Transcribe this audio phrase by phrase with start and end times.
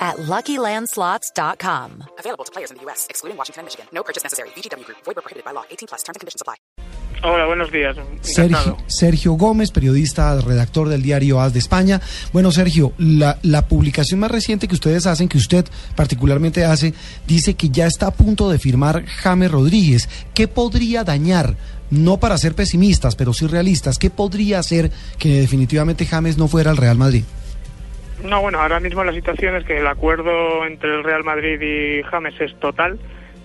[0.00, 2.04] at LuckyLandSlots.com.
[2.18, 3.86] Available to players in the U.S., excluding Washington and Michigan.
[3.92, 4.48] No purchase necessary.
[4.56, 4.98] VGW Group.
[5.04, 5.64] Void where prohibited by law.
[5.70, 6.02] 18 plus.
[6.02, 6.56] Terms and conditions apply.
[7.22, 7.96] Hola, buenos días.
[8.22, 8.78] Sergio.
[8.86, 12.00] Sergio Gómez, periodista, redactor del diario AS de España.
[12.32, 16.94] Bueno, Sergio, la, la publicación más reciente que ustedes hacen, que usted particularmente hace,
[17.26, 20.08] dice que ya está a punto de firmar James Rodríguez.
[20.32, 21.56] ¿Qué podría dañar?
[21.90, 23.98] No para ser pesimistas, pero sí realistas.
[23.98, 27.24] ¿Qué podría hacer que definitivamente James no fuera al Real Madrid?
[28.24, 32.02] No, bueno, ahora mismo la situación es que el acuerdo entre el Real Madrid y
[32.02, 32.98] James es total.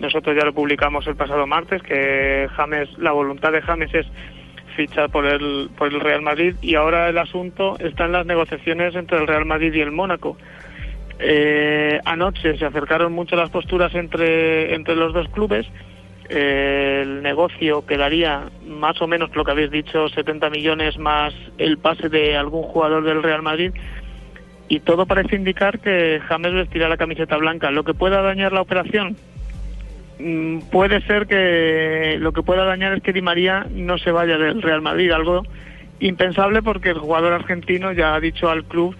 [0.00, 4.06] Nosotros ya lo publicamos el pasado martes, que James, la voluntad de James es
[4.74, 8.94] fichar por el, por el Real Madrid y ahora el asunto está en las negociaciones
[8.94, 10.38] entre el Real Madrid y el Mónaco.
[11.18, 15.66] Eh, anoche se acercaron mucho las posturas entre, entre los dos clubes.
[16.30, 21.76] Eh, el negocio quedaría más o menos lo que habéis dicho, 70 millones más el
[21.76, 23.72] pase de algún jugador del Real Madrid
[24.68, 27.70] y todo parece indicar que James vestirá la camiseta blanca.
[27.70, 29.16] Lo que pueda dañar la operación
[30.18, 34.38] mm, puede ser que lo que pueda dañar es que Di María no se vaya
[34.38, 35.42] del Real Madrid, algo
[36.00, 38.96] impensable porque el jugador argentino ya ha dicho al club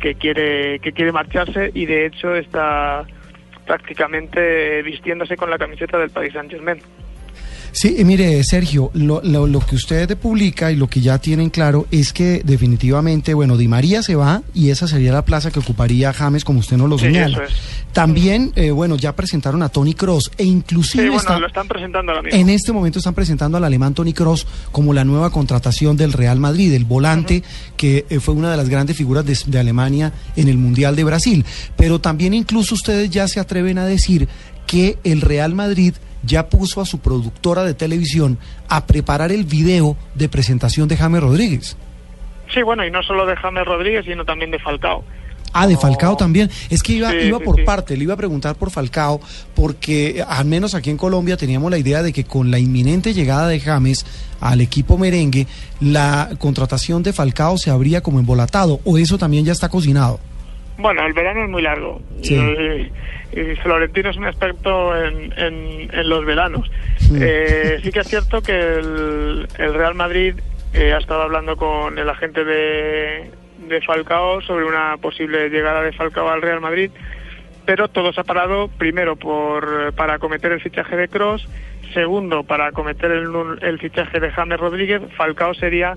[0.00, 3.04] que quiere que quiere marcharse y de hecho está
[3.66, 6.78] prácticamente vistiéndose con la camiseta del Paris Saint-Germain.
[7.72, 11.50] Sí, y mire, Sergio, lo, lo, lo que usted publica y lo que ya tienen
[11.50, 15.60] claro es que definitivamente, bueno, Di María se va y esa sería la plaza que
[15.60, 17.36] ocuparía James, como usted nos lo Sí, señala.
[17.36, 17.52] eso es.
[17.92, 21.66] También, eh, bueno, ya presentaron a Tony Cross e inclusive Sí, bueno, está- lo están
[21.68, 22.38] presentando ahora mismo.
[22.40, 26.38] en este momento están presentando al alemán Tony Cross como la nueva contratación del Real
[26.38, 27.42] Madrid, el volante
[27.76, 31.04] que eh, fue una de las grandes figuras de, de Alemania en el Mundial de
[31.04, 31.44] Brasil.
[31.76, 34.28] Pero también incluso ustedes ya se atreven a decir
[34.66, 38.38] que el Real Madrid ya puso a su productora de televisión
[38.68, 41.76] a preparar el video de presentación de James Rodríguez.
[42.52, 45.04] Sí, bueno, y no solo de James Rodríguez, sino también de Falcao.
[45.52, 46.48] Ah, de Falcao también.
[46.68, 47.62] Es que iba, Sí, iba sí, por sí.
[47.62, 49.20] parte, le iba a preguntar por Falcao,
[49.54, 53.12] porque eh, al menos aquí en Colombia teníamos la idea de que con la inminente
[53.14, 54.06] llegada de James
[54.40, 55.46] al equipo merengue,
[55.80, 60.20] la contratación de Falcao se habría como embolatado, o eso también ya está cocinado.
[60.80, 62.00] Bueno, el verano es muy largo.
[62.22, 62.34] Sí.
[62.36, 66.70] Y, y Florentino es un experto en, en- en los veranos.
[67.10, 67.18] Mm.
[67.20, 70.34] Eh, sí que es cierto que el, el Real Madrid
[70.74, 73.30] eh, ha estado hablando con el agente de,
[73.68, 76.90] de Falcao sobre una posible llegada de Falcao al Real Madrid,
[77.66, 81.48] pero todo se ha parado primero por para acometer el fichaje de Cross,
[81.94, 83.28] segundo para acometer el,
[83.62, 85.02] el fichaje de James Rodríguez.
[85.16, 85.96] Falcao sería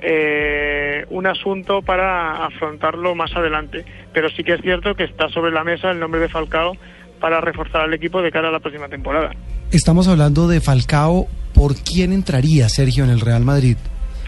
[0.00, 3.84] eh, un asunto para afrontarlo más adelante.
[4.12, 6.76] Pero sí que es cierto que está sobre la mesa el nombre de Falcao
[7.20, 9.32] para reforzar al equipo de cara a la próxima temporada.
[9.70, 13.76] Estamos hablando de Falcao, ¿por quién entraría Sergio en el Real Madrid?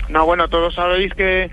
[0.08, 1.50] No, bueno, todos sabéis que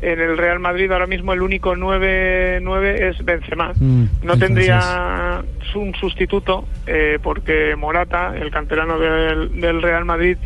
[0.00, 3.72] en el Real Madrid ahora mismo el único 9-9 es Benzema.
[3.74, 5.42] Mm, no tendría
[5.74, 10.38] un sustituto eh, porque Morata, el canterano del, del Real Madrid,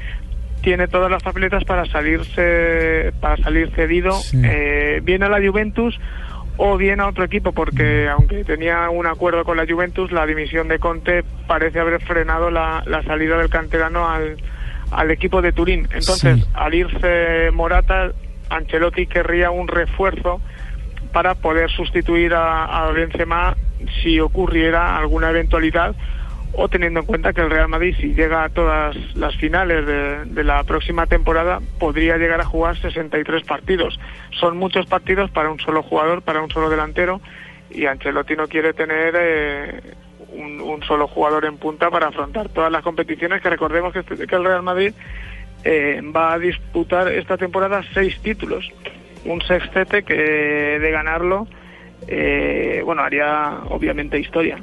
[0.62, 4.40] tiene todas las papeletas para salirse para salir cedido Sí.
[4.44, 5.98] eh, bien a la Juventus
[6.56, 10.68] o bien a otro equipo porque aunque tenía un acuerdo con la Juventus la dimisión
[10.68, 14.36] de Conte parece haber frenado la, la salida del canterano al,
[14.90, 16.44] al equipo de Turín entonces Sí.
[16.54, 18.12] al irse Morata
[18.50, 20.40] Ancelotti querría un refuerzo
[21.12, 23.56] para poder sustituir a, a Benzema
[24.02, 25.94] si ocurriera alguna eventualidad
[26.54, 30.44] o teniendo en cuenta que el Real Madrid si llega a todas las finales de,
[30.44, 33.98] la próxima temporada podría llegar a jugar 63 partidos.
[34.38, 37.20] Son muchos partidos para un solo jugador, para un solo delantero
[37.70, 39.80] y Ancelotti no quiere tener eh,
[40.28, 44.26] un, un solo jugador en punta para afrontar todas las competiciones que recordemos que, este-
[44.26, 44.92] que el Real Madrid
[45.64, 48.68] eh, va a disputar esta temporada seis títulos.
[49.24, 51.46] Un sextete que de ganarlo,
[52.08, 54.58] eh, bueno, haría obviamente historia.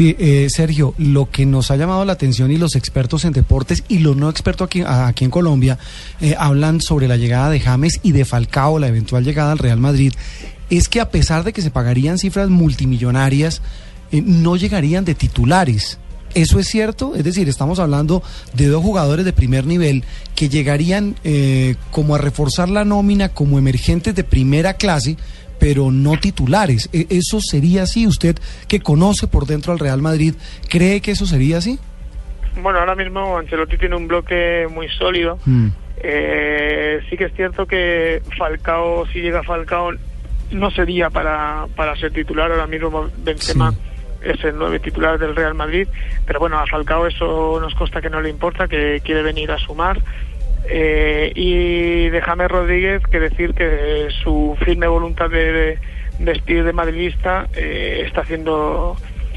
[0.00, 3.84] Sí, eh, Sergio, lo que nos ha llamado la atención y los expertos en deportes
[3.86, 5.78] y los no expertos aquí, en Colombia
[6.22, 9.78] eh, hablan sobre la llegada de James y de Falcao, la eventual llegada al Real
[9.78, 10.14] Madrid,
[10.70, 13.60] es que a pesar de que se pagarían cifras multimillonarias,
[14.10, 15.98] eh, no llegarían de titulares.
[16.34, 17.14] ¿Eso es cierto?
[17.16, 18.22] Es decir, estamos hablando
[18.54, 20.04] de dos jugadores de primer nivel
[20.36, 25.16] que llegarían eh, como a reforzar la nómina como emergentes de primera clase,
[25.58, 26.88] pero no titulares.
[26.92, 28.06] ¿E- ¿Eso sería así?
[28.06, 28.36] ¿Usted
[28.68, 30.34] que conoce por dentro al Real Madrid,
[30.68, 31.78] cree que eso sería así?
[32.62, 35.38] Bueno, ahora mismo Ancelotti tiene un bloque muy sólido.
[35.46, 35.68] Mm.
[36.02, 39.90] Eh, sí que es cierto que Falcao, si llega Falcao,
[40.50, 42.50] no sería para, para ser titular.
[42.50, 43.76] Ahora mismo Benzema Sí.
[44.22, 45.88] Es el nueve titular del Real Madrid.
[46.26, 49.58] Pero bueno, a Falcao eso nos consta que no le importa, que quiere venir a
[49.58, 50.00] sumar.
[50.68, 55.78] Eh, y de James Rodríguez, que decir que su firme voluntad de,
[56.18, 58.96] vestir de madridista eh, está haciendo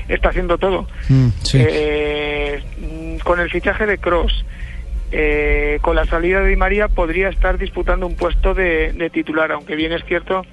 [0.09, 0.87] está haciendo todo.
[1.07, 1.57] Mm, sí.
[1.61, 2.61] Eh,
[3.23, 4.45] con el fichaje de Cross,
[5.81, 9.75] con la salida de Di María, podría estar disputando un puesto de, de titular, aunque
[9.75, 10.43] bien es cierto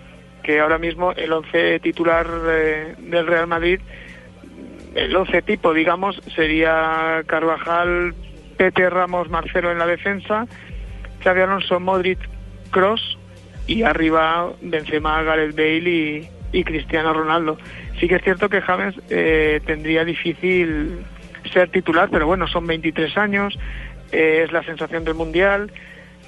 [0.42, 3.80] que ahora mismo el once titular eh, del Real Madrid,
[4.94, 8.14] el once tipo, digamos, sería Carvajal,
[8.56, 10.46] Pete Ramos, Marcelo en la defensa,
[11.22, 12.18] Xavi Alonso, Modric,
[12.70, 13.18] Cross
[13.66, 17.58] y arriba Benzema, Gareth Bale y, y Cristiano Ronaldo.
[17.98, 21.04] Sí que es cierto que James eh, tendría difícil
[21.52, 23.58] ser titular, pero bueno, son 23 años,
[24.12, 25.70] eh, es la sensación del Mundial,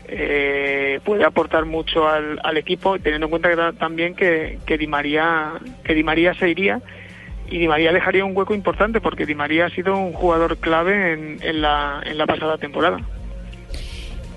[0.09, 4.76] eh, puede aportar mucho al, al, equipo, teniendo en cuenta que ta- también que, que,
[4.79, 5.53] Di María,
[5.85, 6.81] que Di María se iría
[7.52, 11.12] y Di María dejaría un hueco importante porque Di María ha sido un jugador clave
[11.12, 12.99] en, en, la, en la pasada temporada.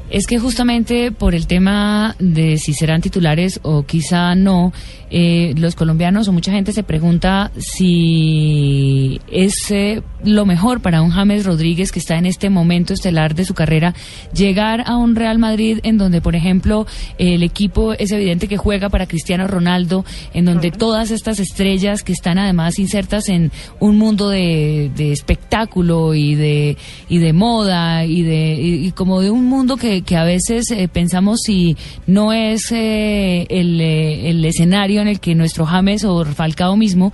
[0.10, 4.72] Es que justamente por el tema de si serán titulares o quizá no,
[5.10, 11.12] eh, los colombianos o mucha gente se pregunta si es eh, lo mejor para un
[11.12, 13.94] James Rodríguez que está en este momento estelar de su carrera
[14.34, 16.88] llegar a un Real Madrid en donde, por ejemplo,
[17.18, 22.14] el equipo es evidente que juega para Cristiano Ronaldo, en donde todas estas estrellas que
[22.14, 26.78] están además insertas en un mundo de, de espectáculo y de,
[27.10, 30.70] y de moda y, de, y, y como de un mundo que, que a veces
[30.72, 31.78] eh, pensamos si
[32.08, 37.14] no es eh, el, eh, el escenario en el que nuestro James o Falcao mismo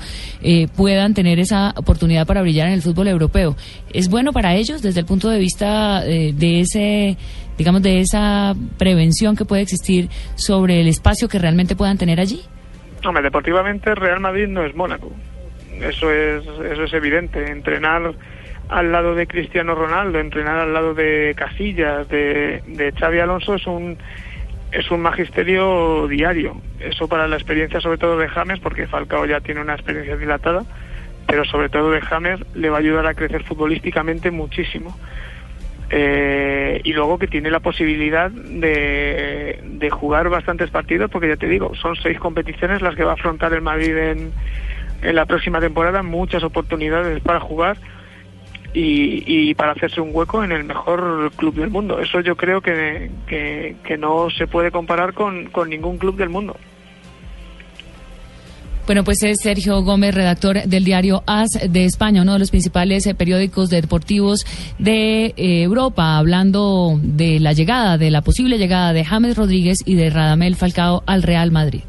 [0.75, 3.56] puedan tener esa oportunidad para brillar en el fútbol europeo.
[3.94, 7.18] ¿Es bueno para ellos desde el punto de vista de ese
[7.57, 12.42] digamos de esa prevención que puede existir sobre el espacio que realmente puedan tener allí?
[13.06, 15.12] Hombre, deportivamente Real Madrid no es Mónaco.
[15.80, 17.51] Eso es, eso es evidente.
[17.51, 18.13] Entrenar
[18.71, 23.68] al lado de Cristiano Ronaldo, entrenar al lado de Casillas, de, de Xavi Alonso es
[23.68, 23.97] un
[24.71, 26.62] es un magisterio diario.
[26.79, 30.63] Eso para la experiencia sobre todo de James, porque Falcao ya tiene una experiencia dilatada,
[31.27, 34.97] pero sobre todo de James le va a ayudar a crecer futbolísticamente muchísimo.
[35.89, 41.50] Eh, y luego que tiene la posibilidad de, de jugar bastantes partidos, porque ya te
[41.50, 44.31] digo, son seis competiciones las que va a afrontar el Madrid en,
[45.01, 47.75] en la próxima temporada, muchas oportunidades para jugar
[48.73, 52.00] y, y para hacerse un hueco en el mejor club del mundo.
[52.00, 56.29] Eso yo creo que, que, que no se puede comparar con, con ningún club del
[56.29, 56.56] mundo.
[58.88, 63.06] Bueno, pues es Sergio Gómez, redactor del diario AS de España, uno de los principales
[63.06, 64.45] eh, periódicos deportivos
[64.79, 69.95] de eh, Europa, hablando de la llegada, de la posible llegada de James Rodríguez y
[69.95, 71.83] de Radamel Falcao al Real Madrid.